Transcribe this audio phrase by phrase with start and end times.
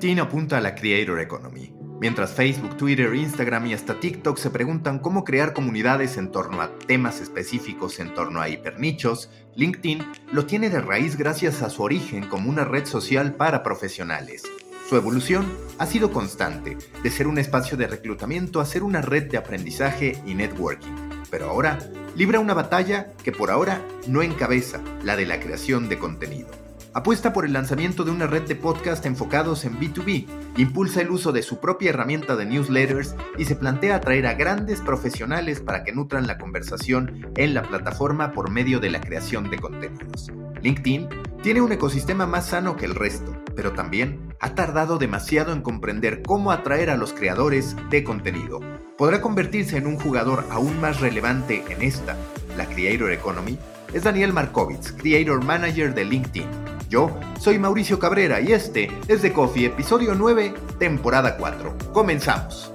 [0.00, 4.98] LinkedIn apunta a la Creator Economy, mientras Facebook, Twitter, Instagram y hasta TikTok se preguntan
[4.98, 10.70] cómo crear comunidades en torno a temas específicos en torno a hipernichos, LinkedIn lo tiene
[10.70, 14.44] de raíz gracias a su origen como una red social para profesionales.
[14.88, 15.44] Su evolución
[15.76, 20.16] ha sido constante, de ser un espacio de reclutamiento a ser una red de aprendizaje
[20.24, 20.94] y networking,
[21.30, 21.78] pero ahora
[22.16, 26.69] libra una batalla que por ahora no encabeza, la de la creación de contenido.
[26.92, 31.30] Apuesta por el lanzamiento de una red de podcast enfocados en B2B, impulsa el uso
[31.30, 35.92] de su propia herramienta de newsletters y se plantea atraer a grandes profesionales para que
[35.92, 40.32] nutran la conversación en la plataforma por medio de la creación de contenidos.
[40.62, 41.08] LinkedIn
[41.44, 46.22] tiene un ecosistema más sano que el resto, pero también ha tardado demasiado en comprender
[46.22, 48.58] cómo atraer a los creadores de contenido.
[48.98, 52.16] ¿Podrá convertirse en un jugador aún más relevante en esta,
[52.56, 53.56] la Creator Economy?
[53.94, 59.32] Es Daniel Markovits, Creator Manager de LinkedIn yo soy Mauricio Cabrera y este es The
[59.32, 61.92] Coffee, episodio 9, temporada 4.
[61.92, 62.74] Comenzamos.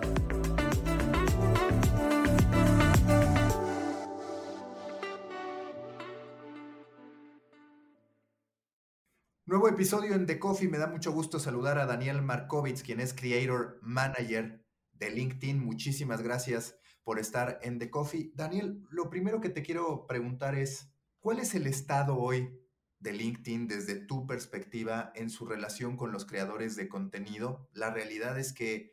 [9.46, 10.70] Nuevo episodio en The Coffee.
[10.70, 15.60] Me da mucho gusto saludar a Daniel Markovits, quien es Creator Manager de LinkedIn.
[15.60, 18.32] Muchísimas gracias por estar en The Coffee.
[18.34, 22.65] Daniel, lo primero que te quiero preguntar es, ¿cuál es el estado hoy
[23.06, 27.70] de LinkedIn desde tu perspectiva en su relación con los creadores de contenido.
[27.72, 28.92] La realidad es que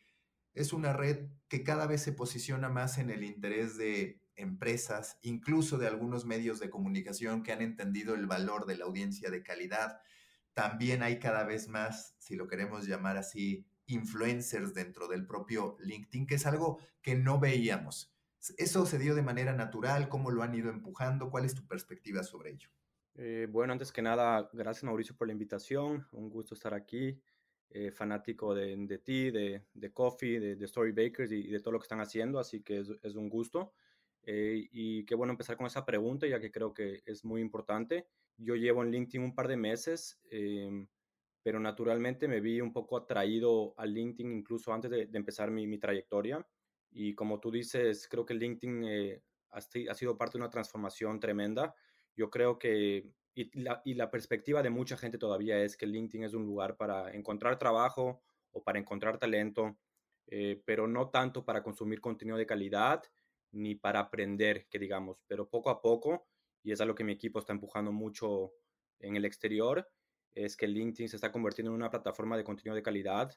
[0.53, 5.79] es una red que cada vez se posiciona más en el interés de empresas, incluso
[5.79, 9.99] de algunos medios de comunicación que han entendido el valor de la audiencia de calidad.
[10.53, 16.27] También hay cada vez más, si lo queremos llamar así, influencers dentro del propio LinkedIn,
[16.27, 18.15] que es algo que no veíamos.
[18.59, 20.11] ¿Eso se dio de manera natural?
[20.11, 21.31] ¿Cómo lo han ido empujando?
[21.31, 22.69] ¿Cuál es tu perspectiva sobre ello?
[23.15, 26.07] Eh, bueno, antes que nada, gracias Mauricio por la invitación.
[26.13, 27.21] Un gusto estar aquí.
[27.75, 31.73] Eh, fanático de, de, ti, de, de Coffee, de, de Story Bakers y, de todo
[31.73, 33.73] lo que están haciendo, así que es, un gusto.
[34.25, 38.09] Eh, y qué bueno empezar con esa pregunta, ya que creo que es muy importante.
[38.37, 40.87] Yo llevo en LinkedIn un par de meses, em,
[41.43, 45.79] pero naturalmente me vi un poco atraído al LinkedIn incluso antes de, empezar mi, mi,
[45.79, 46.47] trayectoria.
[46.91, 48.85] Y como tú dices, creo que LinkedIn
[49.51, 51.75] ha, ha sido parte de una transformación tremenda
[52.17, 53.51] yo creo que, y
[53.95, 58.23] la, perspectiva de mucha gente todavía es que LinkedIn es un lugar para encontrar trabajo
[58.51, 59.79] o para encontrar talento,
[60.27, 63.03] eh, pero no tanto para consumir contenido de calidad
[63.53, 66.27] ni para aprender, que digamos, pero poco a poco,
[66.63, 68.53] y es algo que mi equipo está empujando mucho
[68.99, 69.89] en el exterior,
[70.35, 73.37] es que LinkedIn se está convirtiendo en una plataforma de contenido de calidad,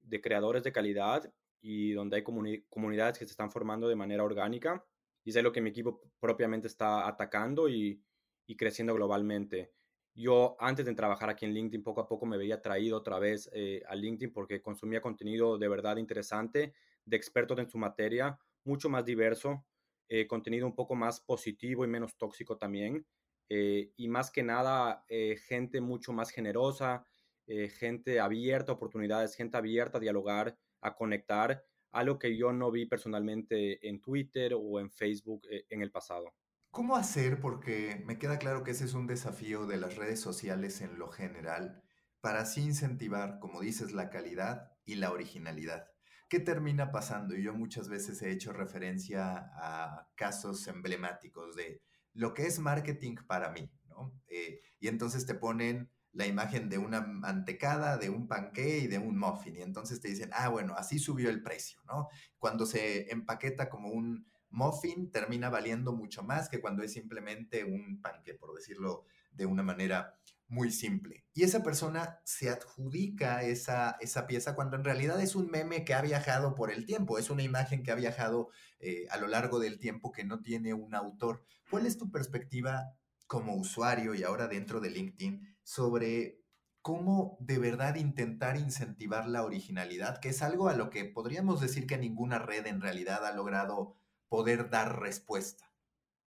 [0.00, 2.22] de creadores de calidad y donde hay
[2.68, 4.84] comunidades que se están formando de manera orgánica.
[5.24, 8.02] Y es lo que mi equipo propiamente está atacando y,
[8.52, 9.72] y creciendo globalmente.
[10.14, 13.48] Yo antes de trabajar aquí en LinkedIn, poco a poco me veía traído otra vez
[13.54, 16.74] eh, a LinkedIn porque consumía contenido de verdad interesante,
[17.06, 19.64] de expertos en su materia, mucho más diverso,
[20.10, 23.06] eh, contenido un poco más positivo y menos tóxico también.
[23.48, 25.04] Eh, y más que nada,
[25.48, 27.04] gente mucho más generosa,
[27.46, 32.86] gente abierta a oportunidades, gente abierta a dialogar, a conectar, algo que yo no vi
[32.86, 36.32] personalmente en Twitter o en Facebook en el pasado.
[36.72, 37.38] ¿Cómo hacer?
[37.38, 41.10] Porque me queda claro que ese es un desafío de las redes sociales en lo
[41.10, 41.82] general,
[42.22, 45.88] para así incentivar, como dices, la calidad y la originalidad.
[46.30, 47.36] ¿Qué termina pasando?
[47.36, 51.82] Y yo muchas veces he hecho referencia a casos emblemáticos de
[52.14, 54.18] lo que es marketing para mí, ¿no?
[54.28, 58.96] Eh, y entonces te ponen la imagen de una mantecada, de un panqué y de
[58.96, 59.56] un muffin.
[59.56, 62.08] Y entonces te dicen, ah, bueno, así subió el precio, ¿no?
[62.38, 68.00] Cuando se empaqueta como un muffin termina valiendo mucho más que cuando es simplemente un
[68.00, 70.14] panque, por decirlo de una manera
[70.48, 71.24] muy simple.
[71.32, 75.94] Y esa persona se adjudica esa, esa pieza cuando en realidad es un meme que
[75.94, 79.58] ha viajado por el tiempo, es una imagen que ha viajado eh, a lo largo
[79.58, 81.42] del tiempo que no tiene un autor.
[81.70, 82.92] ¿Cuál es tu perspectiva
[83.26, 86.42] como usuario y ahora dentro de LinkedIn sobre
[86.82, 91.86] cómo de verdad intentar incentivar la originalidad, que es algo a lo que podríamos decir
[91.86, 93.96] que ninguna red en realidad ha logrado
[94.32, 95.70] poder dar respuesta?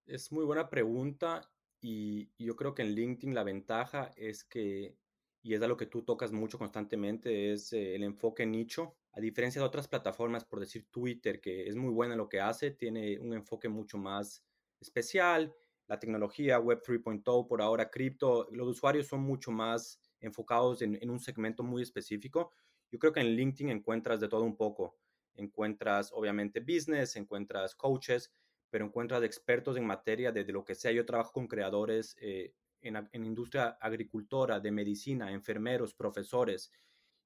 [0.06, 1.42] Es muy buena pregunta
[1.82, 4.96] y yo creo que en LinkedIn la ventaja es que
[5.42, 8.96] y es algo que tú tocas mucho constantemente, es eh, el enfoque nicho.
[9.14, 12.40] A diferencia de otras plataformas, por decir Twitter, que es muy buena en lo que
[12.40, 14.44] hace, tiene un enfoque mucho más
[14.80, 15.56] especial.
[15.88, 21.10] La tecnología, Web 3.0, por ahora cripto, los usuarios son mucho más enfocados en, en
[21.10, 22.52] un segmento muy específico.
[22.92, 24.96] Yo creo que en LinkedIn encuentras de todo un poco.
[25.36, 28.32] Encuentras, obviamente, business, encuentras coaches,
[28.70, 30.92] pero encuentras expertos en materia de, lo que sea.
[30.92, 36.72] Yo trabajo con creadores eh, en, industria agricultora, de medicina, enfermeros, profesores.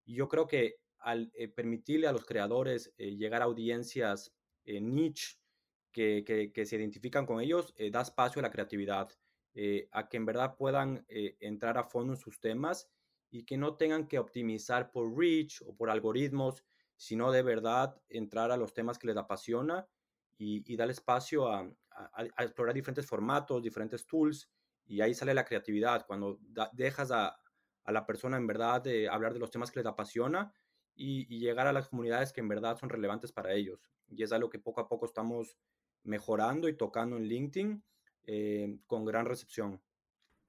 [0.05, 4.33] Y yo creo que al eh, permitirle a los creadores eh, llegar a audiencias
[4.65, 5.39] niche
[5.91, 6.23] que,
[6.53, 9.09] que, se identifican con ellos, da espacio a la creatividad,
[9.91, 12.87] a que en verdad puedan entrar a fondo en sus temas
[13.31, 16.63] y que no tengan que optimizar por reach o por algoritmos,
[16.99, 19.87] sino de verdad entrar a los temas que les apasiona
[20.37, 21.65] y, y dar espacio a,
[22.37, 24.49] explorar diferentes formatos, diferentes tools
[24.85, 26.39] y ahí sale la creatividad, cuando
[26.73, 27.39] dejas a,
[27.85, 30.53] la persona en verdad de hablar de los temas que les apasiona
[30.95, 33.89] y, llegar a las comunidades que en verdad son relevantes para ellos.
[34.09, 35.57] Y es algo que poco a poco estamos
[36.03, 37.83] mejorando y tocando en LinkedIn
[38.23, 39.81] eh, con gran recepción.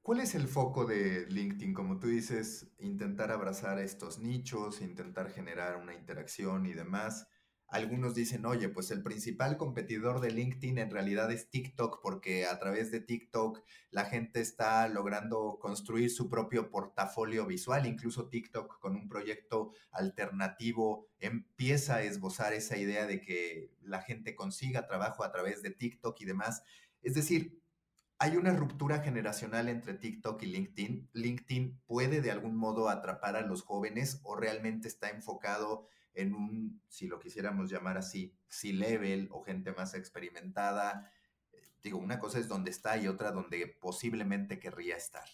[0.02, 1.74] ¿Cuál es el foco de LinkedIn?
[1.74, 7.28] Como tú dices, intentar abrazar estos nichos, intentar generar una interacción y demás.
[7.68, 12.58] Algunos dicen, oye, pues el principal competidor de LinkedIn en realidad es TikTok, porque a
[12.58, 17.86] través de TikTok la gente está logrando construir su propio portafolio visual.
[17.86, 24.34] Incluso TikTok con un proyecto alternativo empieza a esbozar esa idea de que la gente
[24.34, 26.64] consiga trabajo a través de TikTok y demás.
[27.02, 27.59] Es decir,
[28.22, 31.08] hay una ruptura generacional entre TikTok y LinkedIn.
[31.14, 36.82] LinkedIn puede de algún modo atrapar a los jóvenes o realmente está enfocado en un,
[36.86, 41.10] si lo quisiéramos llamar así, C-level o gente más experimentada.
[41.82, 45.24] Digo, una cosa es donde está y otra donde posiblemente querría estar.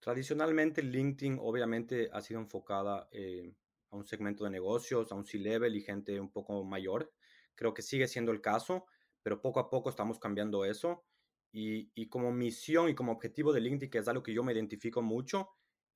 [0.00, 3.54] Tradicionalmente LinkedIn obviamente ha sido enfocada eh,
[3.90, 7.12] a un segmento de negocios, a un C-level y gente un poco mayor.
[7.54, 8.86] Creo que sigue siendo el caso,
[9.22, 11.04] pero poco a poco estamos cambiando eso.
[11.52, 14.52] Y, y como misión y como objetivo de LinkedIn, que es algo que yo me
[14.52, 15.48] identifico mucho,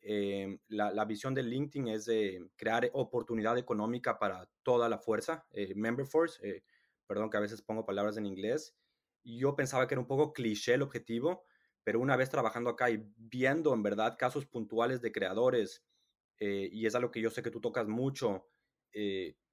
[0.03, 5.75] eh, la, visión de LinkedIn es de crear oportunidad económica para toda la fuerza, eh,
[5.75, 6.65] Member Force, eh,
[7.07, 8.75] perdón que a veces pongo palabras en inglés.
[9.23, 11.45] Yo pensaba que era un poco cliché el objetivo,
[11.85, 15.85] pero una vez trabajando acá y viendo en verdad casos puntuales de creadores,
[16.39, 18.47] y es algo que yo sé que tú tocas mucho,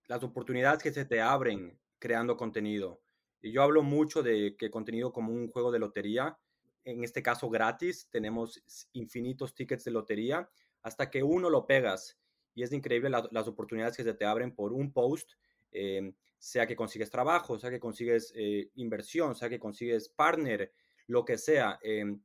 [0.08, 3.02] las oportunidades que se te abren creando contenido.
[3.42, 6.38] Y yo hablo mucho de que contenido como un juego de lotería,
[6.84, 8.63] en este caso gratis, tenemos
[8.94, 10.50] infinitos tickets de lotería,
[10.81, 12.18] hasta que uno lo pegas.
[12.56, 15.34] Y es increíble las oportunidades que se te abren por un post,
[15.72, 20.72] em, sea que consigues trabajo, sea que consigues eh, inversión, sea que consigues partner,
[21.07, 21.78] lo que sea.
[21.81, 22.22] Em,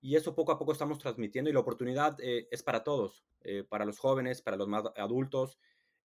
[0.00, 3.64] y eso poco a poco estamos transmitiendo y la oportunidad eh, es para todos, eh,
[3.64, 5.58] para los jóvenes, para los más adultos.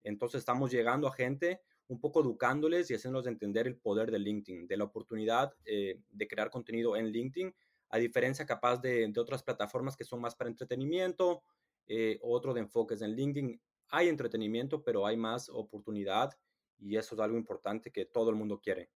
[0.03, 4.67] Entonces estamos llegando a gente un poco educándoles y haciéndoles entender el poder de LinkedIn,
[4.67, 7.53] de la oportunidad de crear contenido en LinkedIn
[7.89, 11.43] a diferencia capaz de, otras plataformas que son más para entretenimiento,
[11.87, 13.61] eh, otro de enfoques en LinkedIn.
[13.89, 16.37] Hay entretenimiento, pero hay más oportunidad
[16.77, 18.91] y eso es algo importante que todo el mundo quiere.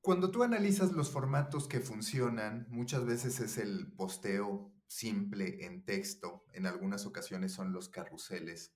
[0.00, 6.44] Cuando tú analizas los formatos que funcionan, muchas veces es el posteo simple en texto,
[6.52, 8.74] en algunas ocasiones son los carruseles.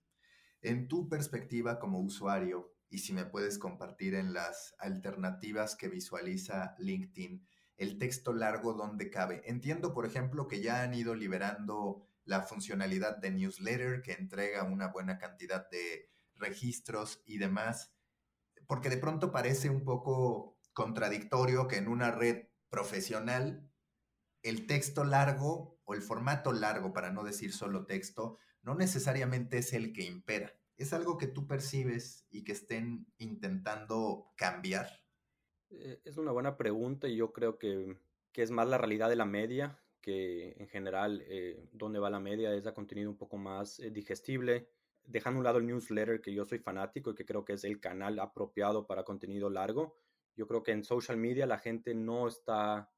[0.62, 6.74] En tu perspectiva como usuario, y si me puedes compartir en las alternativas que visualiza
[6.78, 7.42] LinkedIn,
[7.78, 9.40] el texto largo donde cabe.
[9.46, 14.88] Entiendo, por ejemplo, que ya han ido liberando la funcionalidad de newsletter que entrega una
[14.88, 17.94] buena cantidad de registros y demás,
[18.66, 23.72] porque de pronto parece un poco contradictorio que en una red profesional
[24.42, 29.72] el texto largo o el formato largo, para no decir solo texto, no necesariamente es
[29.72, 30.52] el que impera.
[30.76, 34.88] ¿Es algo que tú percibes y que estén intentando cambiar?
[35.70, 37.96] Eh, es una buena pregunta y yo creo que,
[38.34, 42.54] es más la realidad de la media, que en general eh, donde va la media
[42.54, 44.68] es a contenido un poco más eh, digestible,
[45.04, 47.64] dejando a un lado el newsletter que yo soy fanático y que creo que es
[47.64, 49.96] el canal apropiado para contenido largo.
[50.36, 52.90] Yo creo que en social media la gente no está,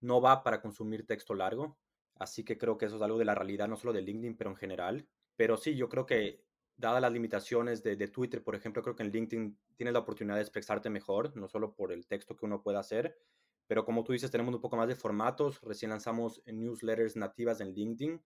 [0.00, 1.78] no va para consumir texto largo,
[2.16, 4.50] así que creo que eso es algo de la realidad, no solo de LinkedIn, pero
[4.50, 5.08] en general.
[5.36, 6.44] Pero sí, yo creo que
[6.80, 10.42] dadas las limitaciones de, Twitter, por ejemplo, creo que en LinkedIn tienes la oportunidad de
[10.42, 13.18] expresarte mejor, no solo por el texto que uno puede hacer,
[13.66, 15.60] pero como tú dices, tenemos un poco más de formatos.
[15.60, 18.20] Recién lanzamos newsletters nativas en LinkedIn,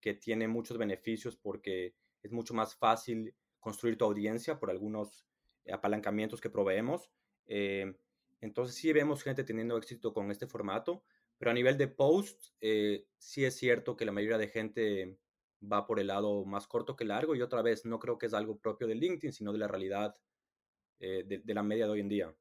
[0.00, 5.26] que tiene muchos beneficios porque es mucho más fácil construir tu audiencia por algunos
[5.70, 7.10] apalancamientos que proveemos.
[7.46, 7.94] Eh,
[8.40, 11.02] entonces sí vemos gente teniendo éxito con este formato,
[11.38, 15.18] pero a nivel de post, eh, sí es cierto que la mayoría de gente
[15.60, 18.34] va por el lado más corto que largo y otra vez no creo que es
[18.34, 20.14] algo propio de LinkedIn, sino de la realidad
[20.98, 22.34] eh, de, la media de hoy en día.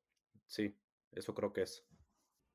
[0.45, 0.77] Sí,
[1.11, 1.85] eso creo que es.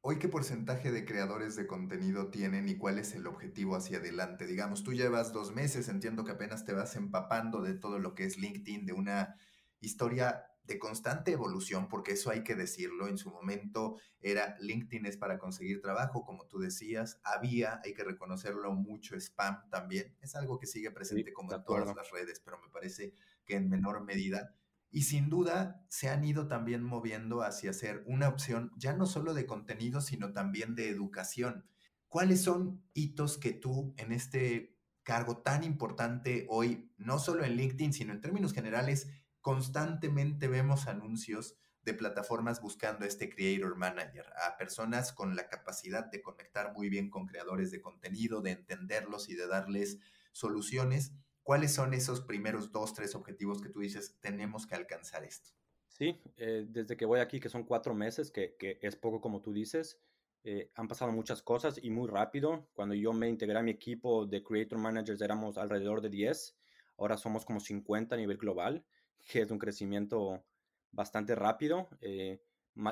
[0.03, 4.47] ¿Hoy qué porcentaje de creadores de contenido tienen y cuál es el objetivo hacia adelante?
[4.47, 8.25] Digamos, tú llevas dos meses, entiendo que apenas te vas empapando de todo lo que
[8.25, 9.37] es LinkedIn, de una
[9.81, 15.17] historia de constante evolución, porque eso hay que decirlo, en su momento era LinkedIn es
[15.17, 20.61] para conseguir trabajo, como tú decías, había, hay que reconocerlo, mucho spam también, es algo
[20.61, 24.55] que sigue presente como en todas las redes, pero me parece que en menor medida.
[24.93, 29.35] Y sin duda se han ido también moviendo hacia ser una opción ya no solo
[29.35, 31.65] de contenido, sino también de educación.
[32.09, 37.93] ¿Cuáles son hitos que tú en este cargo tan importante hoy, no solo en LinkedIn,
[37.93, 39.09] sino en términos generales,
[39.41, 46.21] constantemente vemos anuncios de plataformas buscando este Creator Manager, a personas con la capacidad de
[46.21, 49.99] conectar muy bien con creadores de contenido, de entenderlos y de darles
[50.33, 51.13] soluciones.
[51.43, 55.51] ¿Cuáles son esos primeros dos, tres objetivos que tú dices, tenemos que alcanzar esto?
[55.89, 59.53] Sí, eh, desde que voy aquí, que son cuatro meses, que, es poco como tú
[59.53, 59.99] dices,
[60.45, 62.69] eh, han pasado muchas cosas y muy rápido.
[62.75, 66.57] Cuando yo me integré a mi equipo de Creator Managers éramos alrededor de 10,
[66.99, 68.85] ahora somos como 50 a nivel global
[69.27, 70.45] que es un crecimiento
[70.93, 72.41] bastante rápido eh,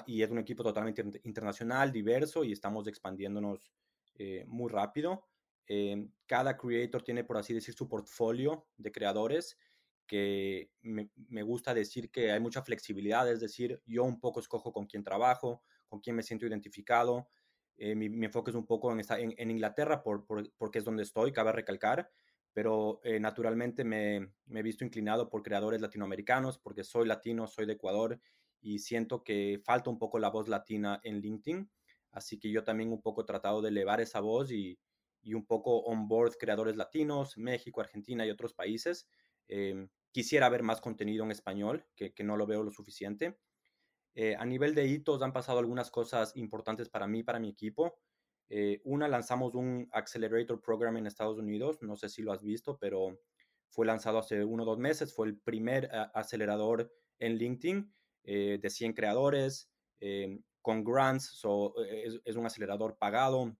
[0.06, 3.72] y es un equipo totalmente internacional, diverso y estamos expandiéndonos
[4.16, 5.26] eh, muy rápido.
[5.66, 9.58] Eh, cada creator tiene, por así decir, su portfolio de creadores
[10.06, 11.10] que me,
[11.42, 15.62] gusta decir que hay mucha flexibilidad, es decir, yo un poco escojo con quién trabajo,
[15.86, 17.28] con quién me siento identificado.
[17.76, 21.30] Mi, mi, enfoque es un poco en, en, en Inglaterra por, porque es donde estoy,
[21.30, 22.10] cabe recalcar,
[22.58, 27.74] pero eh, naturalmente me, he visto inclinado por creadores latinoamericanos porque soy latino, soy de
[27.74, 28.20] Ecuador
[28.60, 31.70] y siento que falta un poco la voz latina en LinkedIn.
[32.10, 34.76] Así que yo también un poco he tratado de elevar esa voz y,
[35.32, 39.06] un poco on board creadores latinos, México, Argentina y otros países.
[39.46, 43.38] Eh, quisiera ver más contenido en español, que, no lo veo lo suficiente.
[44.16, 48.00] Eh, a nivel de hitos han pasado algunas cosas importantes para mí, para mi equipo.
[48.50, 52.78] Eh, una, lanzamos un Accelerator Program en Estados Unidos, no sé si lo has visto,
[52.78, 53.20] pero
[53.68, 57.92] fue lanzado hace uno o dos meses, fue el primer acelerador en LinkedIn
[58.24, 61.42] eh, de 100 creadores, eh, con grants,
[62.24, 63.56] es, un acelerador pagado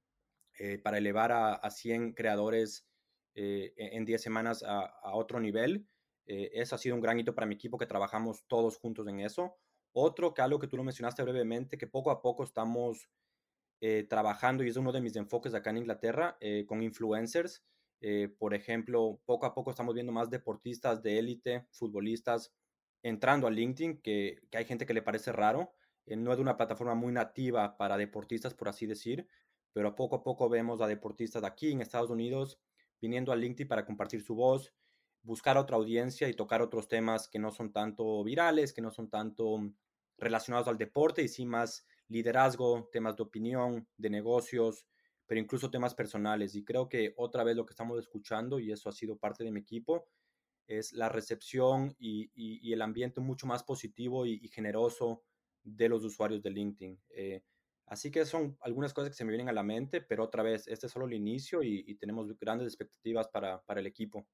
[0.83, 2.87] para elevar a, 100 creadores
[3.35, 5.87] en 10 semanas a, a otro nivel.
[6.27, 9.57] eso ha sido un gran hito para mi equipo que trabajamos todos juntos en eso.
[9.93, 13.09] Otro que algo que tú lo mencionaste brevemente, que poco a poco estamos
[13.81, 17.65] eh, trabajando, y es uno de mis enfoques acá en Inglaterra, eh, con influencers.
[18.01, 22.53] Eh, por ejemplo, poco a poco estamos viendo más deportistas de élite, futbolistas,
[23.03, 25.73] entrando a LinkedIn, que, que, hay gente que le parece raro.
[26.07, 29.29] no es una plataforma muy nativa para deportistas, por así decir,
[29.73, 32.59] pero poco a poco vemos a deportistas de aquí en Estados Unidos
[33.01, 34.75] viniendo a LinkedIn para compartir su voz,
[35.23, 39.11] buscar otra audiencia y tocar otros temas que no son tanto virales, que no son
[39.11, 39.61] tanto
[40.17, 44.87] relacionados al deporte y sí más liderazgo, temas de opinión, de negocios,
[45.27, 46.55] pero incluso temas personales.
[46.55, 49.53] Y creo que otra vez lo que estamos escuchando, y eso ha sido parte de
[49.53, 50.09] mi equipo,
[50.67, 55.23] es la recepción y, el ambiente mucho más positivo y, generoso
[55.63, 57.01] de los usuarios de LinkedIn.
[57.11, 57.43] Eh,
[57.87, 60.67] así que son algunas cosas que se me vienen a la mente, pero otra vez,
[60.67, 64.27] este es solo el inicio y, tenemos grandes expectativas para, para el equipo.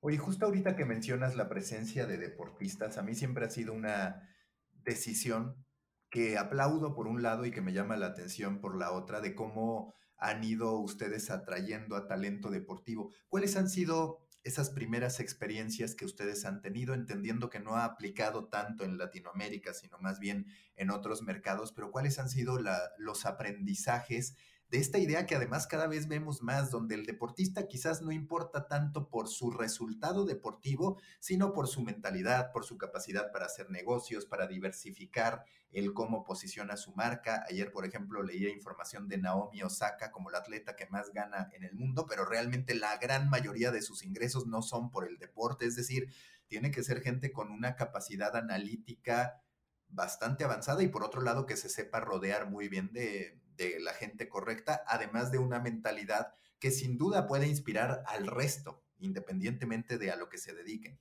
[0.00, 4.26] Oye, justo ahorita que mencionas la presencia de deportistas, a mí siempre ha sido una
[4.72, 5.62] decisión
[6.10, 9.34] que aplaudo por un lado y que me llama la atención por la otra, de
[9.34, 13.10] cómo han ido ustedes atrayendo a talento deportivo.
[13.28, 18.48] ¿Cuáles han sido esas primeras experiencias que ustedes han tenido, entendiendo que no ha aplicado
[18.48, 22.58] tanto en Latinoamérica, sino más bien en otros mercados, pero cuáles han sido
[22.98, 24.36] los aprendizajes
[24.70, 28.68] de esta idea que además cada vez vemos más, donde el deportista quizás no importa
[28.68, 34.26] tanto por su resultado deportivo, sino por su mentalidad, por su capacidad para hacer negocios,
[34.26, 37.44] para diversificar el cómo posiciona su marca.
[37.48, 41.64] Ayer, por ejemplo, leía información de Naomi Osaka como la atleta que más gana en
[41.64, 45.66] el mundo, pero realmente la gran mayoría de sus ingresos no son por el deporte,
[45.66, 46.12] es decir,
[46.46, 49.42] tiene que ser gente con una capacidad analítica
[49.88, 53.92] bastante avanzada y por otro lado que se sepa rodear muy bien de, de la
[53.92, 60.10] gente correcta, además de una mentalidad que sin duda puede inspirar al resto, independientemente de
[60.10, 60.98] a lo que se dediquen.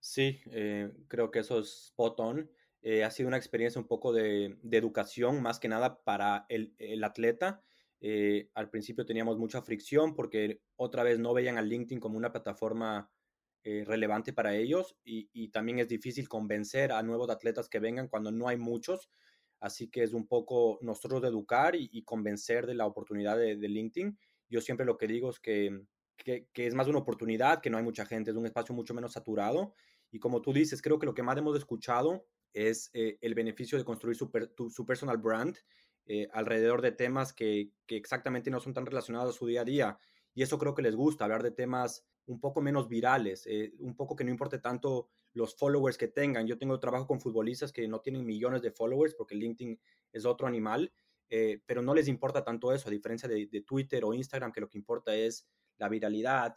[0.00, 2.50] Sí, eh, creo que eso es spot on.
[2.82, 7.62] Eh, ha sido una experiencia un poco de, educación, más que nada para el, atleta.
[8.00, 12.32] Eh, al principio teníamos mucha fricción porque otra vez no veían al LinkedIn como una
[12.32, 13.10] plataforma
[13.84, 18.48] relevante para ellos y, también es difícil convencer a nuevos atletas que vengan cuando no
[18.48, 19.10] hay muchos.
[19.60, 24.18] Así que es un poco nosotros de educar y, convencer de la oportunidad de, LinkedIn.
[24.48, 25.84] Yo siempre lo que digo es que
[26.54, 29.74] es más una oportunidad, que no hay mucha gente, es un espacio mucho menos saturado.
[30.10, 33.78] Y como tú dices, creo que lo que más hemos escuchado es eh, el beneficio
[33.78, 34.30] de construir su,
[34.86, 35.56] personal brand
[36.06, 39.64] eh, alrededor de temas que, que, exactamente no son tan relacionados a su día a
[39.64, 39.98] día.
[40.34, 43.96] Y eso creo que les gusta, hablar de temas un poco menos virales, eh, un
[43.96, 46.46] poco que no importe tanto los followers que tengan.
[46.46, 49.80] Yo tengo trabajo con futbolistas que no tienen millones de followers porque LinkedIn
[50.12, 50.92] es otro animal,
[51.66, 54.68] pero no les importa tanto eso, a diferencia de, de Twitter o Instagram, que lo
[54.68, 55.46] que importa es
[55.78, 56.56] la viralidad,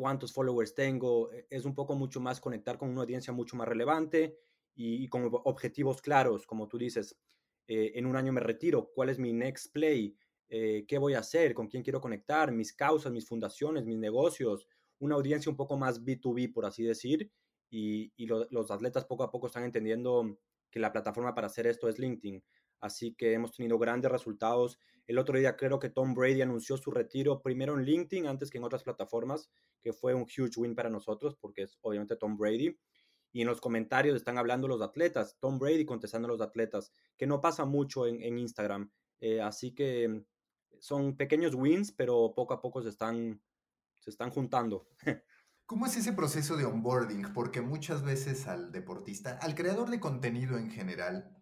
[0.00, 3.68] cuántos followers tengo, e, es un poco mucho más conectar con una audiencia mucho más
[3.68, 4.38] relevante
[4.74, 7.18] y, con objetivos claros, como tú dices,
[7.66, 10.16] eh, en un año me retiro, cuál es mi next play,
[10.48, 14.66] eh, qué voy a hacer, con quién quiero conectar, mis causas, mis fundaciones, mis negocios,
[15.00, 17.30] una audiencia un poco más B2B, por así decir,
[17.70, 20.38] y, los atletas poco a poco están entendiendo
[20.70, 22.42] que la plataforma para hacer esto es LinkedIn.
[22.80, 24.78] Así que hemos tenido grandes resultados.
[25.06, 28.58] El otro día creo que Tom Brady anunció su retiro primero en LinkedIn antes que
[28.58, 29.50] en otras plataformas,
[29.82, 32.76] que fue un huge win para nosotros porque es obviamente Tom Brady.
[33.32, 37.28] Y en los comentarios están hablando los atletas, Tom Brady contestando a los atletas, que
[37.28, 38.90] no pasa mucho en, Instagram.
[39.20, 40.24] Eh, así que
[40.80, 43.40] son pequeños wins, pero poco a poco se están,
[44.00, 44.88] se están juntando.
[45.70, 47.32] ¿Cómo es ese proceso de onboarding?
[47.32, 51.40] Porque muchas veces al deportista, al creador de contenido en general,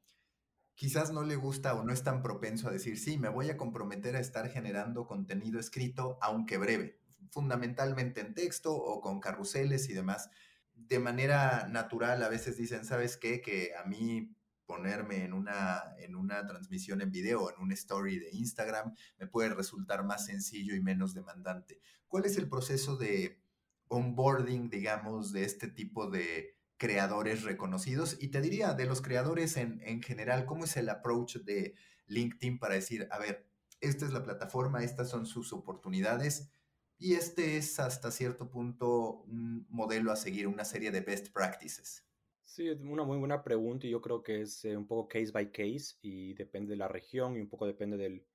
[0.74, 3.56] quizás no le gusta o no es tan propenso a decir, sí, me voy a
[3.56, 9.94] comprometer a estar generando contenido escrito, aunque breve, fundamentalmente en texto o con carruseles y
[9.94, 10.28] demás.
[10.74, 13.40] De manera natural a veces dicen, ¿sabes qué?
[13.40, 18.28] Que a mí ponerme en una, en una transmisión en video, en un story de
[18.32, 21.80] Instagram, me puede resultar más sencillo y menos demandante.
[22.08, 23.47] ¿Cuál es el proceso de
[23.88, 28.16] onboarding, digamos, de este tipo de creadores reconocidos.
[28.20, 31.74] Y te diría, de los creadores en, general, ¿cómo es el approach de
[32.06, 33.46] LinkedIn para decir, a ver,
[33.80, 36.50] esta es la plataforma, estas son sus oportunidades
[36.98, 42.04] y este es hasta cierto punto un modelo a seguir, una serie de best practices?
[42.42, 45.52] Sí, una muy buena pregunta y yo creo que es eh, un poco case by
[45.52, 48.26] case y depende de la región y un poco depende del...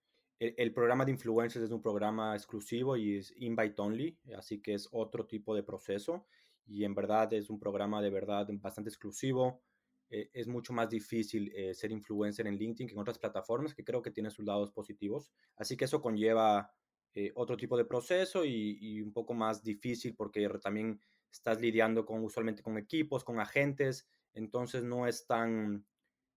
[0.44, 4.90] El, programa de influencers es un programa exclusivo y es invite only, así que es
[4.92, 6.26] otro tipo de proceso
[6.66, 9.62] y en verdad es un programa de verdad bastante exclusivo.
[10.10, 13.86] Eh, es mucho más difícil eh, ser influencer en LinkedIn que en otras plataformas que
[13.86, 15.32] creo que tienen sus lados positivos.
[15.56, 16.74] Así que eso conlleva
[17.14, 21.00] eh, otro tipo de proceso y, un poco más difícil porque también
[21.32, 25.86] estás lidiando con usualmente con equipos, con agentes, entonces no es tan,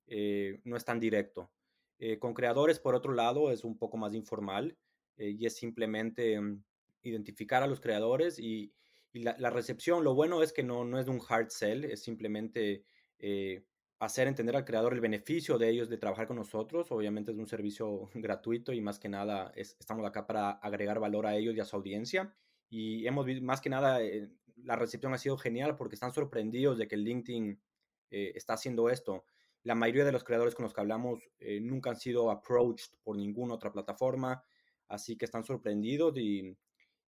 [0.07, 1.51] no es tan directo.
[2.19, 4.77] Con creadores, por otro lado, es un poco más informal
[5.17, 6.63] y es simplemente mm,
[7.03, 8.73] identificar a los creadores y,
[9.13, 12.85] la, recepción, lo bueno es que no, no es un hard sell, es simplemente
[13.19, 13.65] eh,
[13.99, 16.93] hacer entender al creador el beneficio de ellos de trabajar con nosotros.
[16.93, 21.35] Obviamente es un servicio gratuito y más que nada estamos acá para agregar valor a
[21.35, 22.35] ellos y a su audiencia.
[22.69, 26.77] Y hemos visto, más que nada, eh, la recepción ha sido genial porque están sorprendidos
[26.77, 27.59] de que LinkedIn
[28.11, 29.25] eh, está haciendo esto.
[29.67, 31.29] La mayoría de los creadores con los que hablamos
[31.61, 34.43] nunca han sido approached por ninguna otra plataforma,
[34.89, 36.57] así que están sorprendidos y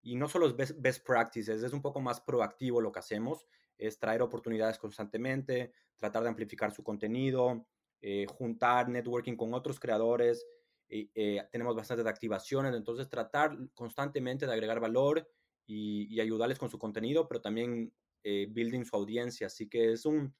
[0.02, 3.98] y no solo es best, practices, es un poco más proactivo lo que hacemos, es
[3.98, 7.66] traer oportunidades constantemente, tratar de amplificar su contenido,
[8.00, 10.46] eh, juntar networking con otros creadores,
[10.88, 15.28] eh, tenemos bastantes activaciones, entonces tratar constantemente de agregar valor
[15.66, 17.92] y, ayudarles con su contenido, pero también
[18.22, 19.48] eh, building su audiencia.
[19.48, 20.34] Así que es un,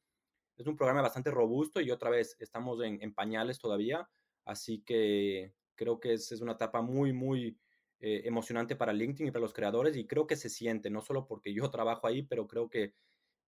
[0.59, 4.09] es un programa bastante robusto y otra vez estamos en, en pañales todavía,
[4.45, 7.59] así que creo que es, es una etapa muy, muy
[8.01, 11.27] eh, emocionante para LinkedIn y para los creadores y creo que se siente, no solo
[11.27, 12.95] porque yo trabajo ahí, pero creo que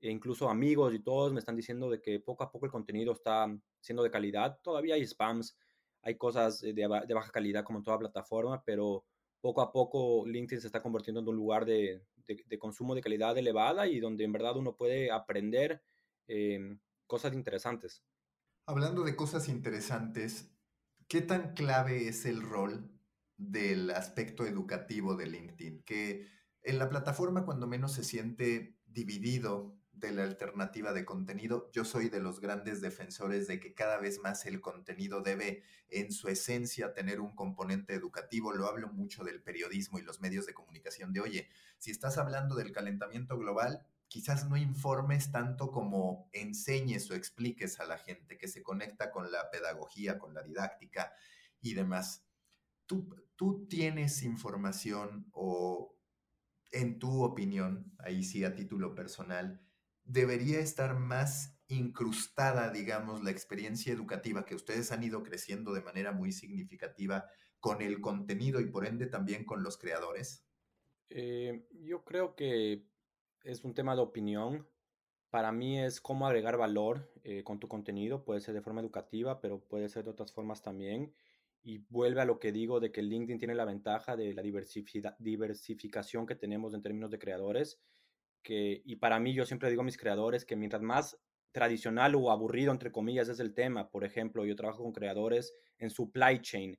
[0.01, 3.47] incluso amigos y todos me están diciendo de que poco a poco el contenido está
[3.81, 4.59] siendo de calidad.
[4.63, 5.57] Todavía hay spams,
[6.03, 9.05] hay cosas de, baja calidad como en toda plataforma, pero
[9.41, 12.03] poco a poco LinkedIn se está convirtiendo en un lugar de,
[12.59, 15.83] consumo de calidad elevada y donde en verdad uno puede aprender
[16.29, 16.79] em,
[17.11, 18.05] cosas interesantes.
[18.67, 20.49] Hablando de cosas interesantes,
[21.09, 22.89] ¿qué tan clave es el rol
[23.37, 26.29] del aspecto educativo de LinkedIn, que
[26.63, 31.71] en la plataforma cuando menos se siente dividido de la alternativa de contenido.
[31.73, 36.13] Yo soy de los grandes defensores de que cada vez más el contenido debe en
[36.13, 38.53] su esencia tener un componente educativo.
[38.53, 42.55] Lo hablo mucho del periodismo y los medios de comunicación de, oye, si estás hablando
[42.55, 48.49] del calentamiento global, quizás no informes tanto como enseñes o expliques a la gente que
[48.49, 51.13] se conecta con la pedagogía, con la didáctica
[51.61, 52.27] y demás.
[52.87, 55.97] Tú, tú tienes información o
[56.73, 59.63] en tu opinión, ahí sí a título personal,
[60.03, 66.11] debería estar más incrustada, digamos, la experiencia educativa que ustedes han ido creciendo de manera
[66.11, 67.27] muy significativa
[67.61, 70.45] con el contenido y por ende también con los creadores?
[71.11, 72.90] Eh, yo creo que
[73.45, 74.67] es un tema de opinión.
[75.31, 78.25] Para mí es cómo agregar valor eh, con tu contenido.
[78.25, 81.15] Puede ser de forma educativa, pero puede ser de otras formas también.
[81.63, 86.27] Y vuelve a lo que digo de que LinkedIn tiene la ventaja de la diversificación
[86.27, 87.81] que tenemos en términos de creadores.
[88.43, 91.19] Que, y para mí, yo siempre digo a mis creadores que mientras más
[91.53, 95.91] tradicional o aburrido, entre comillas, es el tema, por ejemplo, yo trabajo con creadores en
[95.91, 96.79] supply chain,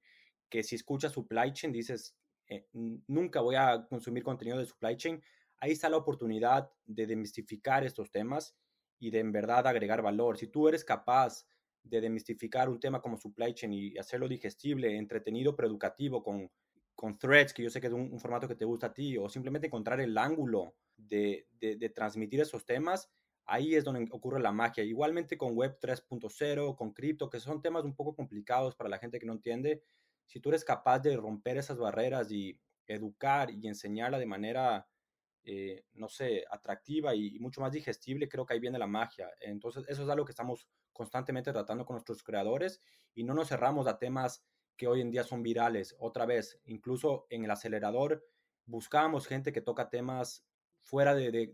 [0.50, 2.16] que si escuchas supply chain dices,
[2.48, 2.68] eh,
[3.08, 5.22] nunca voy a consumir contenido de supply chain,
[5.62, 8.56] ahí está la oportunidad de demistificar estos temas
[9.00, 10.38] y de en verdad agregar valor.
[10.38, 11.46] Si tú eres capaz
[11.84, 16.52] de demistificar un tema como supply chain y hacerlo digestible, entretenido, pero educativo, con,
[16.94, 19.30] con threads, que yo sé que es un, formato que te gusta a ti, o
[19.30, 23.10] simplemente encontrar el ángulo de, de transmitir esos temas,
[23.46, 24.84] ahí es donde ocurre la magia.
[24.84, 29.20] Igualmente con Web 3.0, con cripto, que son temas un poco complicados para la gente
[29.20, 29.84] que no entiende,
[30.26, 34.88] si tú eres capaz de romper esas barreras y educar y enseñarla de manera,
[35.44, 39.30] eh, no sé, atractiva y, mucho más digestible, creo que ahí viene la magia.
[39.40, 42.80] Entonces, eso es algo que estamos constantemente tratando con nuestros creadores
[43.14, 44.44] y no nos cerramos a temas
[44.78, 45.96] que hoy en día son virales.
[46.00, 48.24] Otra vez, incluso en el acelerador,
[48.66, 50.46] buscamos gente que toca temas
[50.82, 51.54] fuera de,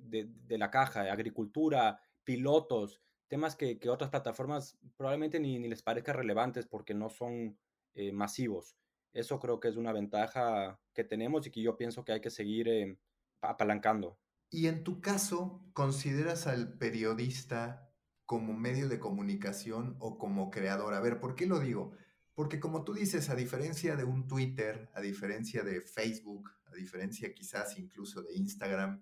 [0.49, 6.93] la caja, agricultura, pilotos, temas que, otras plataformas probablemente ni, ni les parezca relevantes porque
[6.93, 7.57] no son
[7.93, 8.77] eh, masivos.
[9.13, 12.29] Eso creo que es una ventaja que tenemos y que yo pienso que hay que
[12.29, 12.97] seguir eh,
[13.41, 14.19] apalancando.
[14.49, 17.91] Y en tu caso, ¿consideras al periodista
[18.25, 20.93] como medio de comunicación o como creador?
[20.93, 21.91] A ver, ¿por qué lo digo?
[22.33, 27.33] Porque como tú dices, a diferencia de un Twitter, a diferencia de Facebook, a diferencia
[27.33, 29.01] quizás incluso de Instagram,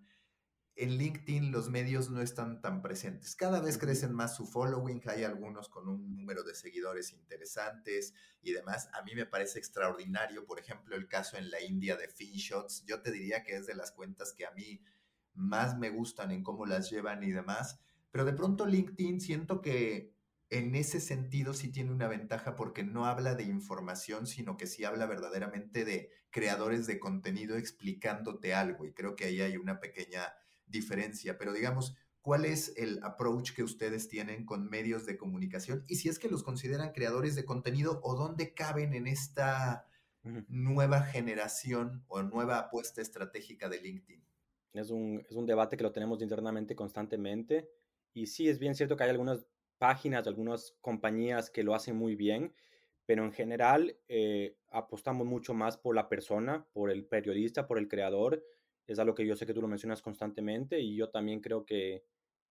[0.77, 3.35] en LinkedIn los medios no están tan presentes.
[3.35, 8.51] Cada vez crecen más su following, hay algunos con un número de seguidores interesantes y
[8.51, 8.89] demás.
[8.93, 12.83] A mí me parece extraordinario, por ejemplo, el caso en la India de FinShots.
[12.85, 14.81] Yo te diría que es de las cuentas que a mí
[15.33, 17.79] más me gustan en cómo las llevan y demás.
[18.11, 20.13] Pero de pronto LinkedIn siento que
[20.49, 24.83] en ese sentido sí tiene una ventaja porque no habla de información, sino que sí
[24.83, 28.85] habla verdaderamente de creadores de contenido explicándote algo.
[28.85, 30.33] Y creo que ahí hay una pequeña
[30.65, 35.83] diferencia, pero digamos, ¿cuál es el approach que ustedes tienen con medios de comunicación?
[35.87, 39.87] Y si es que los consideran creadores de contenido o dónde caben en esta
[40.47, 44.23] nueva generación o nueva apuesta estratégica de LinkedIn.
[44.73, 47.69] Es un, es un debate que lo tenemos internamente constantemente.
[48.13, 49.47] Y sí, es bien cierto que hay algunas
[49.77, 52.53] páginas, algunas compañías que lo hacen muy bien,
[53.05, 57.87] pero en general eh, apostamos mucho más por la persona, por el periodista, por el
[57.87, 58.43] creador,
[58.87, 62.03] es algo que yo sé que tú lo mencionas constantemente y yo también creo que,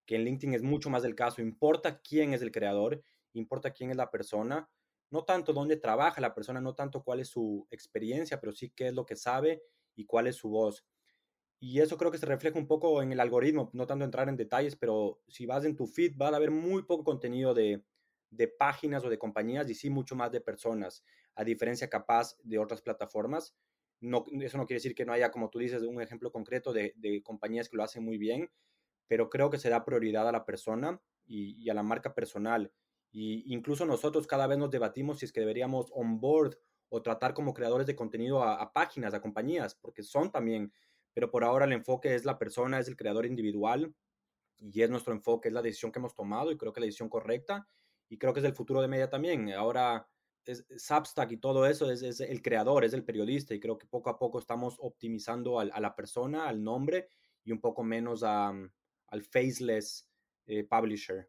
[0.07, 1.43] que en LinkedIn es mucho más del caso.
[1.43, 4.69] Importa quién es el creador, importa quién es la persona,
[5.11, 8.89] no tanto dónde trabaja la persona, no tanto cuál es su experiencia, pero sí qué
[8.89, 9.63] es lo que sabe
[9.95, 10.85] y cuál es su voz.
[11.61, 14.37] Y eso creo que se refleja un poco en el algoritmo, no tanto entrar en
[14.37, 17.85] detalles, pero si vas en tu feed, va a haber muy poco contenido de,
[18.31, 22.59] de páginas o de compañías y sí mucho más de personas, a diferencia capaz de
[22.59, 23.55] otras plataformas
[24.43, 27.69] eso no quiere decir que no haya, como tú dices, un ejemplo concreto de, compañías
[27.69, 28.51] que lo hacen muy bien,
[29.07, 32.73] pero creo que se da prioridad a la persona y, a la marca personal.
[33.13, 36.57] Y incluso nosotros cada vez nos debatimos si es que deberíamos onboard
[36.89, 40.73] o tratar como creadores de contenido a, páginas, a compañías, porque son también,
[41.13, 43.95] pero por ahora el enfoque es la persona, es el creador individual
[44.59, 47.09] y es nuestro enfoque, es la decisión que hemos tomado y creo que la decisión
[47.09, 47.69] correcta
[48.09, 49.53] y creo que es el futuro de media también.
[49.53, 50.09] Ahora
[50.53, 54.11] es, Substack y todo eso es, el creador, es el periodista y creo que poco
[54.11, 57.09] a poco estamos optimizando a la persona, al nombre
[57.45, 58.65] y un poco menos mm,
[59.09, 60.09] al faceless
[60.47, 61.29] eh, publisher.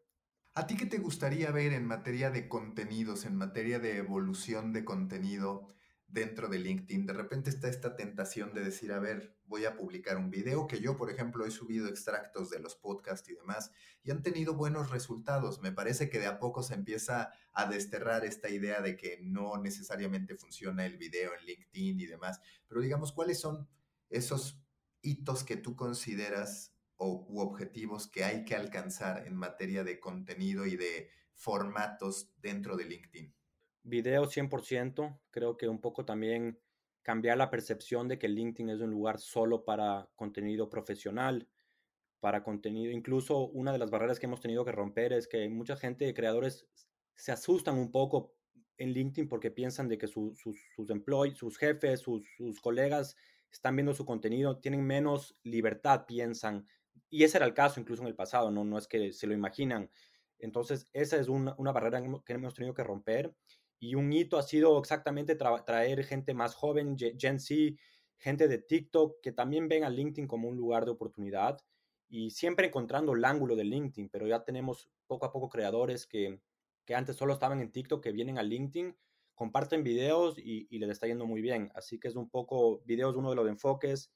[0.54, 4.84] ¿A ti qué te gustaría ver en materia de contenidos, en materia de evolución de
[4.84, 5.68] contenido?
[6.16, 7.04] Dentro de LinkedIn.
[7.04, 10.80] De repente está esta tentación de decir, a ver, voy a publicar un video que
[10.80, 13.70] yo, por ejemplo, he subido extractos de los podcasts y demás
[14.02, 15.60] y han tenido buenos resultados.
[15.60, 19.58] Me parece que de a poco se empieza a desterrar esta idea de que no
[19.58, 22.40] necesariamente funciona el video en LinkedIn y demás.
[22.66, 23.68] Pero digamos, ¿cuáles son
[24.08, 24.58] esos
[25.02, 30.64] hitos que tú consideras o u objetivos que hay que alcanzar en materia de contenido
[30.64, 33.35] y de formatos dentro de LinkedIn?
[33.88, 36.58] Video 100%, creo que un poco también
[37.02, 41.48] cambiar la percepción de que LinkedIn es un lugar solo para contenido profesional,
[42.18, 45.76] para contenido, incluso una de las barreras que hemos tenido que romper es que mucha
[45.76, 46.66] gente, creadores,
[47.14, 48.34] se asustan un poco
[48.76, 53.14] en LinkedIn porque piensan de que sus, sus employees, sus jefes, sus, sus, colegas
[53.52, 56.66] están viendo su contenido, tienen menos libertad, piensan.
[57.08, 59.32] Y ese era el caso incluso en el pasado, no, no es que se lo
[59.32, 59.88] imaginan.
[60.40, 63.32] Entonces, esa es una, una barrera que hemos tenido que romper
[63.78, 67.76] y un hito ha sido exactamente traer gente más joven, Gen Z,
[68.16, 71.58] gente de TikTok que también ven a LinkedIn como un lugar de oportunidad
[72.08, 76.40] y siempre encontrando el ángulo de LinkedIn, pero ya tenemos poco a poco creadores que,
[76.84, 78.96] que antes solo estaban en TikTok, que vienen a LinkedIn,
[79.34, 81.70] comparten videos y, les está yendo muy bien.
[81.74, 84.12] Así que es un poco, videos uno de los enfoques,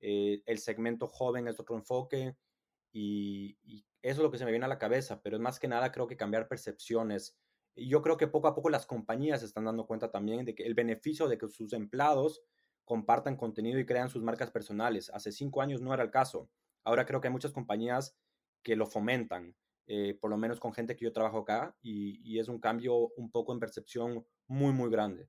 [0.00, 2.36] eh, el segmento joven es otro enfoque
[2.92, 3.58] y,
[4.02, 5.92] eso es lo que se me viene a la cabeza, pero es más que nada
[5.92, 7.36] creo que cambiar percepciones.
[7.74, 10.54] Y yo creo que poco a poco las compañías se están dando cuenta también de
[10.54, 12.42] que el beneficio de que sus empleados
[12.84, 15.10] compartan contenido y crean sus marcas personales.
[15.14, 16.50] Hace cinco años no era el caso.
[16.82, 18.16] Ahora creo que hay muchas compañías
[18.62, 19.54] que lo fomentan,
[19.86, 23.30] eh, por lo menos con gente que yo trabajo acá, y, es un cambio un
[23.30, 25.28] poco en percepción muy, muy grande.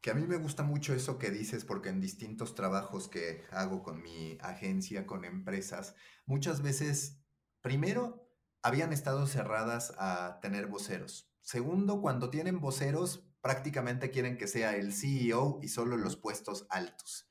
[0.00, 3.82] Que a mí me gusta mucho eso que dices porque en distintos trabajos que hago
[3.82, 5.94] con mi agencia, con empresas,
[6.26, 7.22] muchas veces,
[7.60, 8.26] primero,
[8.62, 11.31] habían estado cerradas a tener voceros.
[11.42, 17.28] Segundo, cuando tienen voceros, prácticamente quieren que sea el CEO y solo los puestos altos.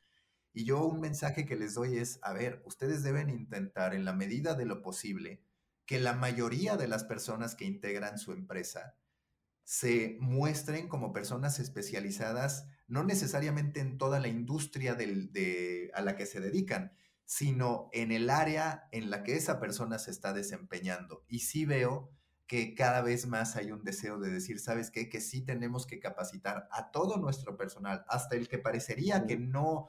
[0.54, 4.14] Y yo un mensaje que les doy es, a ver, ustedes deben intentar en la
[4.14, 5.42] medida de lo posible
[5.86, 8.98] que la mayoría de las personas que integran su empresa
[9.64, 14.98] se muestren como personas especializadas, no necesariamente en toda la industria
[15.94, 16.92] a la que se dedican,
[17.24, 21.24] sino en el área en la que esa persona se está desempeñando.
[21.30, 22.12] Y sí veo
[22.52, 25.08] que cada vez más hay un deseo de decir, ¿sabes qué?
[25.08, 29.88] Que sí tenemos que capacitar a todo nuestro personal, hasta el que parecería que no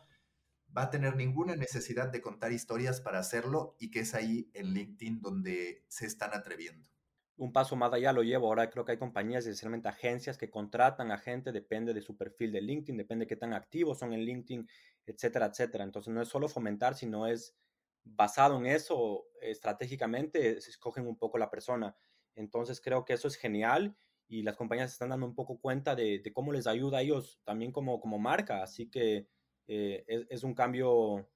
[0.78, 4.74] va a tener ninguna necesidad de contar historias para hacerlo y que es ahí en
[4.74, 6.88] LinkedIn donde se están atreviendo.
[7.36, 8.46] Un paso más allá lo llevo.
[8.46, 12.52] Ahora creo que hay compañías, especialmente agencias, que contratan a gente, depende de su perfil
[12.52, 14.68] de LinkedIn, depende de qué tan activos son en LinkedIn,
[15.04, 15.82] etcétera, etcétera.
[15.82, 17.56] Entonces no es solo fomentar, sino es
[18.04, 21.96] basado en eso, estratégicamente, se escogen un poco la persona.
[22.34, 23.96] Entonces creo que eso es genial
[24.28, 27.72] y las compañías están dando un poco cuenta de, cómo les ayuda a ellos también
[27.72, 28.62] como, como marca.
[28.62, 29.28] Así que
[29.66, 31.28] eh, es, un cambio,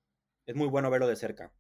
[0.46, 1.52] es muy bueno verlo de cerca.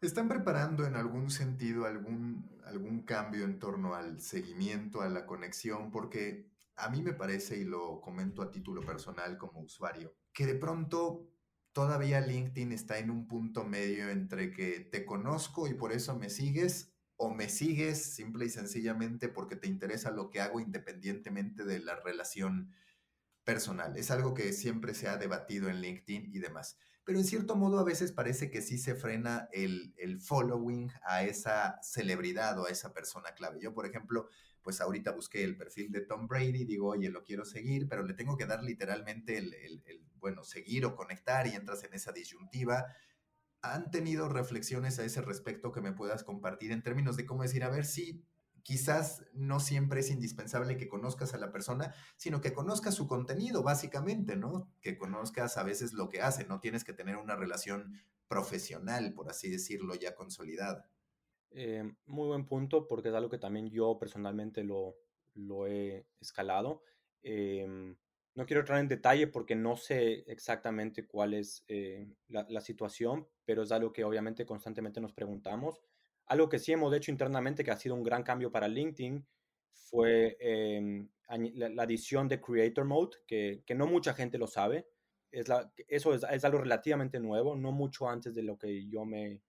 [0.00, 5.90] ¿Están preparando en algún sentido algún, algún cambio en torno al seguimiento, a la conexión?
[5.90, 10.54] Porque a mí me parece, y lo comento a título personal como usuario, que de
[10.54, 11.28] pronto
[11.72, 16.30] todavía LinkedIn está en un punto medio entre que te conozco y por eso me
[16.30, 16.91] sigues,
[17.22, 21.94] o me sigues simple y sencillamente porque te interesa lo que hago independientemente de la
[21.94, 22.74] relación
[23.44, 23.96] personal.
[23.96, 26.76] Es algo que siempre se ha debatido en LinkedIn y demás.
[27.04, 31.22] Pero en cierto modo a veces parece que sí se frena el, el following a
[31.22, 33.60] esa celebridad o a esa persona clave.
[33.60, 34.28] Yo, por ejemplo,
[34.60, 38.14] pues ahorita busqué el perfil de Tom Brady, digo, oye, lo quiero seguir, pero le
[38.14, 42.10] tengo que dar literalmente el, el, el, bueno, seguir o conectar y entras en esa
[42.10, 42.84] disyuntiva.
[43.62, 47.64] ¿Han tenido reflexiones a ese respecto que me puedas compartir en términos de cómo decir,
[47.64, 48.24] a ver si
[48.62, 53.62] quizás no siempre es indispensable que conozcas a la persona, sino que conozcas su contenido,
[53.62, 54.72] básicamente, ¿no?
[54.80, 59.28] Que conozcas a veces lo que hace, no tienes que tener una relación profesional, por
[59.28, 60.88] así decirlo, ya consolidada.
[61.50, 64.96] Eh, muy buen punto, porque es algo que también yo personalmente lo,
[65.34, 66.82] lo he escalado.
[67.22, 67.96] Em,
[68.34, 73.28] no quiero entrar en detalle porque no sé exactamente cuál es eh, la, la, situación,
[73.44, 75.80] pero es algo que obviamente constantemente nos preguntamos.
[76.26, 79.24] Algo que sí hemos hecho internamente, que ha sido un gran cambio para LinkedIn,
[79.72, 81.08] fue em,
[81.54, 84.88] la, adición de Creator Mode, que, que, no mucha gente lo sabe.
[85.30, 89.04] Es la, eso es, es, algo relativamente nuevo, no mucho antes de lo que yo
[89.04, 89.40] me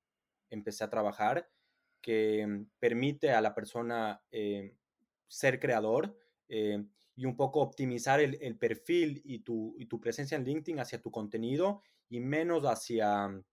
[0.49, 1.49] empecé a trabajar,
[2.01, 4.75] que em, permite a la persona em,
[5.27, 6.15] ser creador
[7.15, 11.09] y un poco optimizar el, perfil y tu, y tu, presencia en LinkedIn hacia tu
[11.09, 13.43] contenido y menos hacia,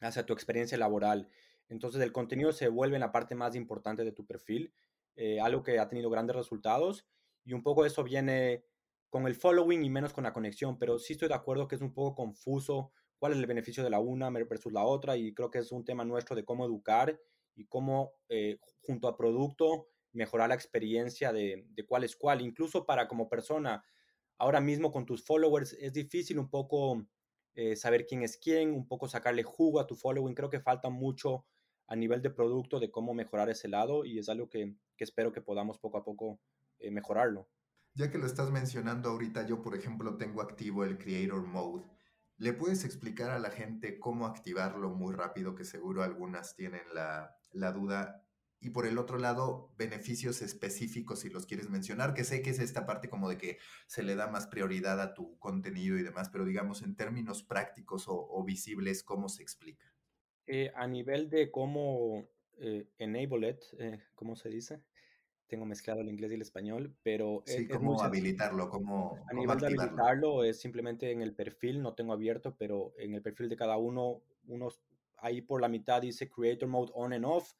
[0.00, 1.28] hacia tu experiencia laboral.
[1.68, 4.72] Entonces el contenido se vuelve la parte más importante de tu perfil,
[5.16, 7.06] eh, algo que ha tenido grandes resultados
[7.44, 8.64] y un poco eso viene
[9.08, 11.80] con el following y menos con la conexión, pero sí estoy de acuerdo que es
[11.82, 15.50] un poco confuso cuál es el beneficio de la una versus la otra y creo
[15.50, 17.20] que es un tema nuestro de cómo educar
[17.54, 22.86] y cómo eh, junto a producto mejorar la experiencia de, de cuál es cuál, incluso
[22.86, 23.84] para como persona.
[24.38, 27.06] Ahora mismo con tus followers es difícil un poco
[27.54, 30.34] eh, saber quién es quién, un poco sacarle jugo a tu following.
[30.34, 31.46] Creo que falta mucho
[31.86, 35.40] a nivel de producto de cómo mejorar ese lado y es algo que, espero que
[35.40, 36.40] podamos poco a poco
[36.78, 37.48] eh, mejorarlo.
[37.94, 41.84] Ya que lo estás mencionando ahorita, yo por ejemplo tengo activo el Creator Mode.
[42.36, 47.36] ¿Le puedes explicar a la gente cómo activarlo muy rápido, que seguro algunas tienen la,
[47.52, 48.24] la duda?
[48.60, 52.58] Y por el otro lado, beneficios específicos, si los quieres mencionar, que sé que es
[52.58, 56.28] esta parte como de que se le da más prioridad a tu contenido y demás,
[56.28, 59.90] pero digamos en términos prácticos o visibles, ¿cómo se explica?
[60.52, 64.82] Eh, a nivel de cómo eh, enable it, eh, ¿cómo se dice?
[65.46, 67.42] tengo mezclado el inglés y el español, pero...
[67.44, 68.68] E, sí, ¿cómo habilitarlo?
[68.68, 73.14] ¿Cómo, a nivel de habilitarlo es simplemente en el perfil, no tengo abierto, pero en
[73.14, 74.80] el perfil de cada uno, unos,
[75.18, 77.54] ahí por la mitad dice Creator Mode On and Off,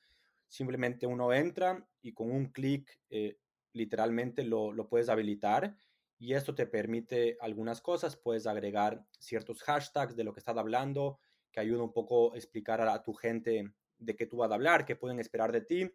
[0.51, 3.39] simplemente uno entra y con un clic eh,
[3.73, 5.77] literalmente lo, lo puedes habilitar
[6.19, 11.19] y esto te permite algunas cosas, puedes agregar ciertos hashtags de lo que estás hablando,
[11.51, 14.85] que ayuda un poco a explicar a, tu gente de qué tú vas a hablar,
[14.85, 15.91] qué pueden esperar de ti.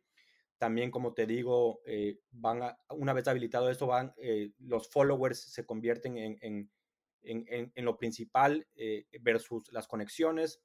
[0.58, 5.66] También, como te digo, eh, van una vez habilitado esto, van, eh, los followers se
[5.66, 6.72] convierten en, en,
[7.22, 10.62] en, en lo principal eh, versus las conexiones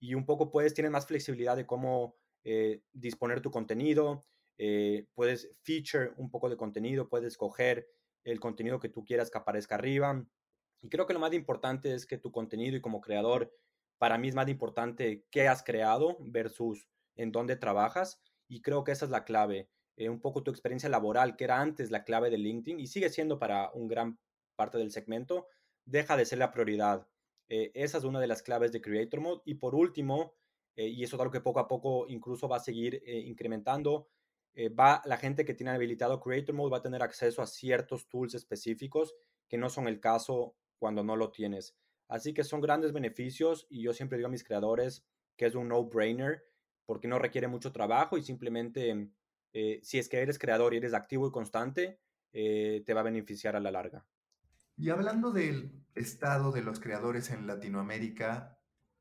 [0.00, 2.16] y un poco puedes, tienes más flexibilidad de cómo
[2.92, 4.24] disponer tu contenido,
[5.14, 7.88] puedes feature un poco de contenido, puedes escoger
[8.24, 10.24] el contenido que tú quieras que aparezca arriba.
[10.80, 13.52] Y creo que lo más importante es que tu contenido y como creador
[13.98, 18.20] para mí es más importante qué has creado versus en dónde trabajas.
[18.48, 19.68] Y creo que esa es la clave.
[19.96, 23.08] Eh, un poco tu experiencia laboral, que era antes la clave de LinkedIn y sigue
[23.08, 24.18] siendo para un gran
[24.54, 25.46] parte del segmento,
[25.84, 27.08] deja de ser la prioridad.
[27.48, 29.42] Eh, esa es una de las claves de Creator Mode.
[29.46, 30.34] Y por último,
[30.76, 34.08] eh, y eso es algo que poco a poco incluso va a seguir incrementando,
[34.78, 38.34] va la gente que tiene habilitado Creator Mode va a tener acceso a ciertos tools
[38.34, 39.14] específicos
[39.48, 41.76] que no son el caso cuando no lo tienes.
[42.08, 45.04] Así que son grandes beneficios y yo siempre digo a mis creadores
[45.36, 46.44] que es un no-brainer
[46.86, 49.10] porque no requiere mucho trabajo y simplemente
[49.52, 51.98] eh, si es que eres creador y eres activo y constante,
[52.32, 54.06] eh, te va a beneficiar a la larga.
[54.76, 58.55] Y hablando del estado de los creadores en Latinoamérica,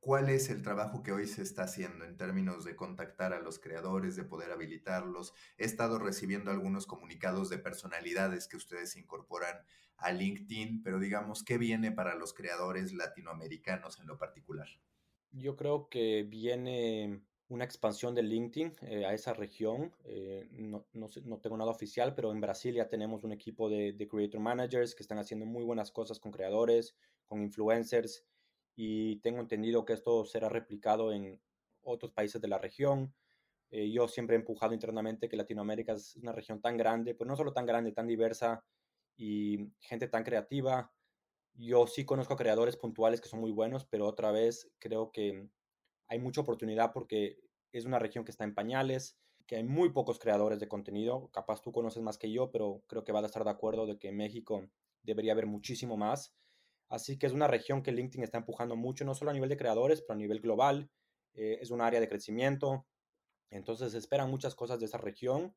[0.06, 3.58] ¿cuál es el trabajo que hoy se está haciendo en términos de contactar a los
[3.58, 5.34] creadores, de poder habilitarlos?
[5.58, 9.58] He estado recibiendo algunos comunicados de personalidades que ustedes incorporan
[9.98, 14.68] a LinkedIn, pero digamos, ¿qué viene para los creadores latinoamericanos en lo particular?
[15.32, 19.92] Yo creo que viene una expansión de LinkedIn eh, a esa región.
[20.04, 23.94] Eh, no, no, no, tengo nada oficial, pero en Brasil ya tenemos un equipo de,
[23.94, 28.24] de, Creator Managers que están haciendo muy buenas cosas con creadores, con influencers,
[28.76, 31.42] y tengo entendido que esto será replicado en
[31.84, 33.16] otros países de la región.
[33.72, 37.36] Eh, yo siempre he empujado internamente que Latinoamérica es una región tan grande, pues no
[37.36, 38.64] solo tan grande, tan diversa,
[39.18, 40.94] y gente tan creativa.
[41.54, 45.50] Yo sí conozco creadores puntuales que son muy buenos, pero otra vez creo que
[46.08, 47.40] hay mucha oportunidad porque
[47.72, 51.30] es una región que está en pañales, que hay muy pocos creadores de contenido.
[51.32, 53.98] Capaz tú conoces más que yo, pero creo que vas a estar de acuerdo de
[53.98, 54.70] que en México
[55.04, 56.36] debería haber muchísimo más.
[56.90, 59.58] Así que es una región que LinkedIn está empujando mucho, no solo a nivel de
[59.58, 60.90] creadores, pero a nivel global.
[61.34, 62.86] Eh, es un área de crecimiento.
[63.50, 65.56] Entonces esperan muchas cosas de esa región.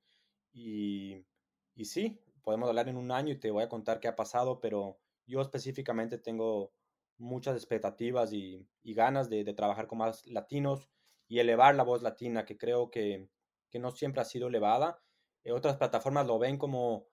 [0.52, 1.26] Y,
[1.74, 4.60] y sí, podemos hablar en un año y te voy a contar qué ha pasado,
[4.60, 6.72] pero yo específicamente tengo
[7.18, 10.88] muchas expectativas y, ganas de, trabajar con más latinos
[11.28, 13.28] y elevar la voz latina, que creo que,
[13.74, 15.02] no siempre ha sido elevada.
[15.44, 17.06] Eh, otras plataformas lo ven como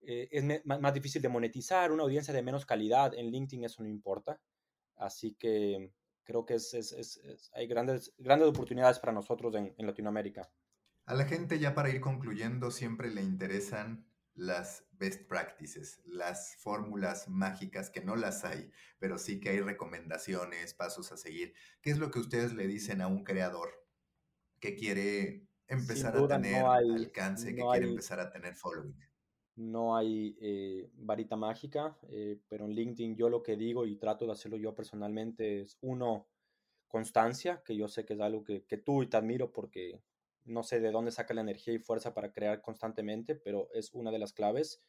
[0.00, 3.14] eh, es más, difícil de monetizar, una audiencia de menos calidad.
[3.14, 4.40] En LinkedIn eso no importa.
[4.96, 5.92] Así que
[6.24, 10.50] creo que es, hay grandes, grandes oportunidades para nosotros en Latinoamérica.
[11.06, 14.06] A la gente ya para ir concluyendo siempre le interesan
[14.38, 20.74] las best practices, las fórmulas mágicas que no las hay, pero sí que hay recomendaciones,
[20.74, 21.54] pasos a seguir.
[21.80, 23.70] ¿Qué es lo que ustedes le dicen a un creador
[24.60, 28.96] que quiere empezar a tener alcance, que quiere empezar a tener following?
[29.58, 34.24] No hay eh, varita mágica, eh, pero en LinkedIn yo lo que digo y trato
[34.24, 36.28] de hacerlo yo personalmente es uno,
[36.86, 40.00] constancia, que yo sé que es algo que, que tú y te admiro porque
[40.44, 44.12] no sé de dónde saca la energía y fuerza para crear constantemente, pero es una
[44.12, 44.82] de las claves.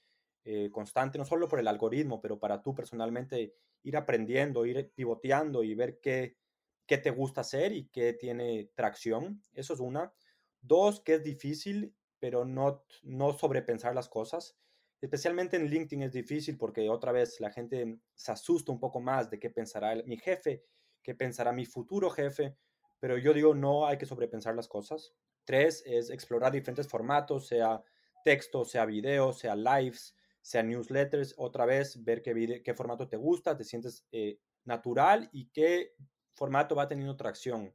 [0.45, 5.63] Eh, constante, no solo por el algoritmo, pero para tú personalmente ir aprendiendo, ir pivoteando
[5.63, 6.37] y ver qué,
[6.85, 9.43] qué te gusta hacer y qué tiene tracción.
[9.53, 10.13] Eso es una.
[10.61, 14.57] Dos, que es difícil, pero no, no sobrepensar las cosas.
[15.01, 19.29] Especialmente en LinkedIn es difícil porque otra vez la gente se asusta un poco más
[19.29, 20.65] de qué pensará mi jefe,
[21.01, 22.57] qué pensará mi futuro jefe,
[22.99, 25.13] pero yo digo no hay que sobrepensar las cosas.
[25.45, 27.81] Tres es explorar diferentes formatos, sea
[28.23, 31.33] texto, sea video, sea lives, sea newsletters.
[31.37, 35.93] Otra vez, ver qué, qué formato te gusta, te sientes eh, natural y qué
[36.33, 37.73] formato va teniendo tracción.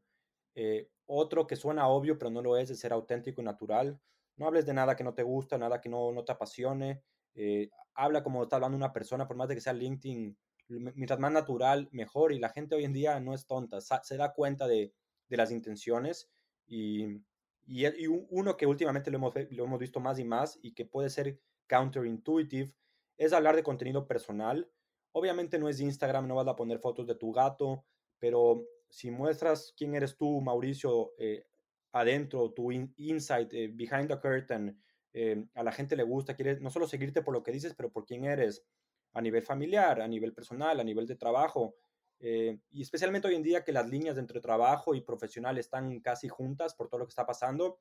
[0.54, 4.00] Eh, otro que suena obvio, pero no lo es, es ser auténtico y natural.
[4.36, 7.02] No hables de nada que no te gusta, nada que no, no te apasione.
[7.34, 10.36] Eh, habla como está hablando una persona, por más de que sea LinkedIn,
[10.68, 12.32] mientras más natural, mejor.
[12.32, 14.92] Y la gente hoy en día no es tonta, se da cuenta de,
[15.28, 16.30] de las intenciones
[16.66, 17.20] y
[17.66, 21.08] y, uno que últimamente lo hemos, lo hemos visto más y más y que puede
[21.10, 22.72] ser counterintuitive
[23.16, 24.70] es hablar de contenido personal.
[25.12, 27.84] Obviamente no es Instagram, no vas a poner fotos de tu gato,
[28.18, 31.46] pero si muestras quién eres tú, Mauricio, eh,
[31.94, 34.76] adentro, tu insight, eh, behind the curtain,
[35.12, 37.90] eh, a la gente le gusta, quiere no solo seguirte por lo que dices, pero
[37.90, 38.64] por quién eres
[39.12, 41.76] a nivel familiar, a nivel personal, a nivel de trabajo.
[42.18, 46.28] Eh, y especialmente hoy en día que las líneas entre trabajo y profesional están casi
[46.28, 47.78] juntas por todo lo que está pasando,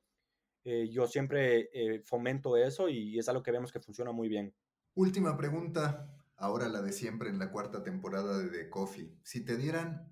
[0.64, 1.68] eh, yo siempre
[2.04, 4.54] fomento eso y es algo que vemos que funciona muy bien.
[4.94, 9.12] Última pregunta, ahora la de siempre en la cuarta temporada de The Coffee.
[9.24, 10.08] Si te dieran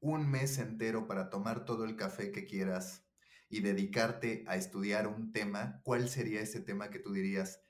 [0.00, 3.06] un mes entero para tomar todo el café que quieras
[3.52, 7.60] y dedicarte a estudiar un tema, ¿cuál sería ese tema que tú dirías?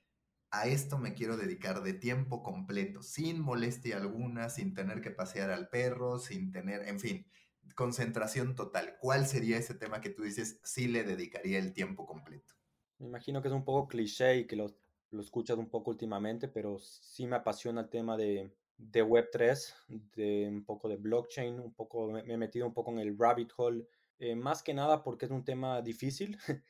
[0.53, 5.51] A esto me quiero dedicar de tiempo completo, sin molestia alguna, sin tener que pasear
[5.51, 7.27] al perro, sin tener, en fin,
[7.75, 8.97] concentración total.
[9.01, 12.55] ¿Cuál sería ese tema que tú dices sí le dedicaría el tiempo completo?
[13.01, 14.73] Me imagino que es un poco cliché y que lo,
[15.11, 19.75] lo escuchas un poco últimamente, pero sí me apasiona el tema de, de Web3,
[20.15, 23.51] de un poco de blockchain, un poco, me he metido un poco en el rabbit
[23.57, 23.85] hole
[24.23, 26.39] eh, más que nada porque es un tema difícil.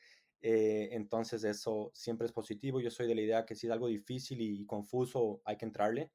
[0.45, 2.81] Eh, entonces eso siempre es positivo.
[2.81, 6.11] Yo soy de la idea que si es algo difícil y, confuso, hay que entrarle.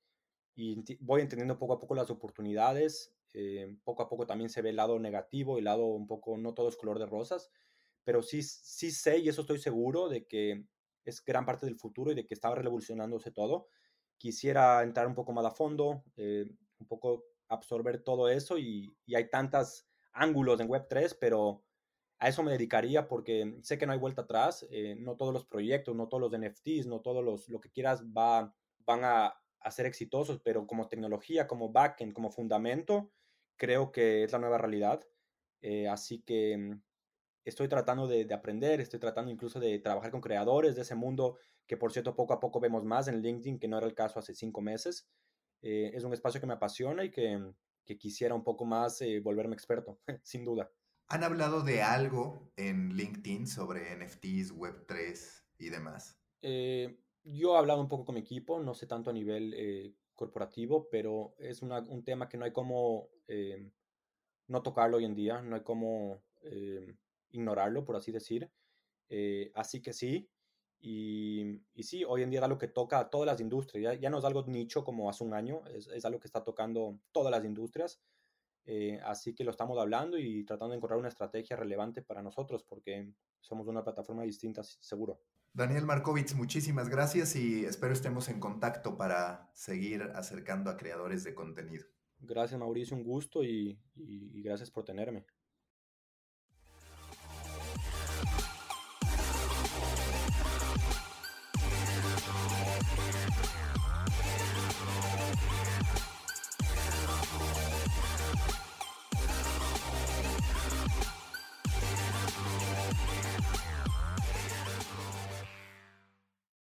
[0.55, 3.15] Y voy entendiendo poco a poco las oportunidades.
[3.33, 6.53] Eh, poco a poco también se ve el lado negativo, el lado un poco, no
[6.53, 7.51] todo es color de rosas,
[8.05, 10.67] pero sí, sí sé y eso estoy seguro de que
[11.07, 13.69] es gran parte del futuro y de que estaba revolucionándose todo.
[14.19, 19.31] Quisiera entrar un poco más a fondo, un poco absorber todo eso y, y hay
[19.31, 19.88] tantas
[20.19, 21.63] ángulos en Web3, pero
[22.19, 25.45] a eso me dedicaría porque sé que no hay vuelta atrás, eh, no todos los
[25.47, 28.55] proyectos, no todos los NFTs, no todos los, lo que quieras va,
[28.85, 29.35] van a,
[29.71, 33.11] ser exitosos, pero como tecnología, como backend, como fundamento,
[33.57, 35.05] creo que es la nueva realidad.
[35.61, 36.79] Eh, así que
[37.45, 41.37] estoy tratando de, de, aprender, estoy tratando incluso de trabajar con creadores de ese mundo,
[41.67, 44.19] que por cierto poco a poco vemos más en LinkedIn, que no era el caso
[44.19, 45.07] hace cinco meses.
[45.61, 47.39] Eh, es un espacio que me apasiona y que,
[47.89, 50.71] que quisiera un poco más eh, volverme experto, sin duda.
[51.09, 56.21] ¿Han hablado de algo en LinkedIn sobre NFTs, Web3 y demás?
[56.43, 59.95] Eh, yo he hablado un poco con mi equipo, no sé tanto a nivel eh,
[60.15, 63.09] corporativo, pero es un tema que no hay como
[64.49, 66.23] no tocarlo hoy en día, no hay como
[67.31, 68.51] ignorarlo, por así decir.
[69.55, 70.29] así que sí,
[70.81, 74.11] y, y, sí, hoy en día es algo que toca a todas las industrias, ya,
[74.11, 77.33] no es algo nicho como hace un año, es, es algo que está tocando todas
[77.33, 78.01] las industrias.
[78.71, 82.63] Eh, así que lo estamos hablando y tratando de encontrar una estrategia relevante para nosotros
[82.65, 83.11] porque
[83.41, 85.23] somos una plataforma distinta, seguro.
[85.55, 91.35] Daniel Markovits, muchísimas gracias y espero estemos en contacto para seguir acercando a creadores de
[91.35, 91.87] contenido.
[92.21, 95.25] Gracias Mauricio, un gusto y, y gracias por tenerme.